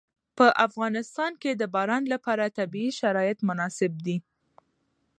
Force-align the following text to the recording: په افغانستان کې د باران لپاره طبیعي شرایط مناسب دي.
په 0.37 0.45
افغانستان 0.65 1.31
کې 1.41 1.51
د 1.55 1.63
باران 1.75 2.03
لپاره 2.13 2.53
طبیعي 2.57 2.91
شرایط 2.99 3.39
مناسب 3.49 3.91
دي. 4.05 4.17